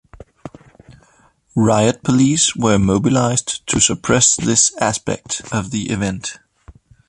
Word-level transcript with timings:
Riot 1.55 2.01
police 2.03 2.55
were 2.55 2.79
mobilised 2.79 3.67
to 3.67 3.79
suppress 3.79 4.35
this 4.35 4.75
aspect 4.77 5.43
of 5.51 5.69
the 5.69 5.91
event. 5.91 6.39